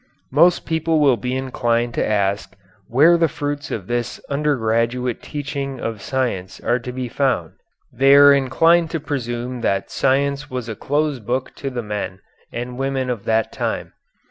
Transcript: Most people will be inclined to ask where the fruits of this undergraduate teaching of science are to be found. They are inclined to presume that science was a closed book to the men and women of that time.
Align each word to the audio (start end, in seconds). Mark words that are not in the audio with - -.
Most 0.31 0.65
people 0.65 0.99
will 0.99 1.15
be 1.15 1.35
inclined 1.37 1.93
to 1.93 2.03
ask 2.03 2.55
where 2.87 3.17
the 3.19 3.27
fruits 3.27 3.69
of 3.69 3.85
this 3.85 4.19
undergraduate 4.31 5.21
teaching 5.21 5.79
of 5.79 6.01
science 6.01 6.59
are 6.61 6.79
to 6.79 6.91
be 6.91 7.07
found. 7.07 7.51
They 7.93 8.15
are 8.15 8.33
inclined 8.33 8.89
to 8.89 8.99
presume 8.99 9.61
that 9.61 9.91
science 9.91 10.49
was 10.49 10.67
a 10.67 10.75
closed 10.75 11.27
book 11.27 11.53
to 11.57 11.69
the 11.69 11.83
men 11.83 12.19
and 12.51 12.79
women 12.79 13.11
of 13.11 13.25
that 13.25 13.51
time. 13.51 13.93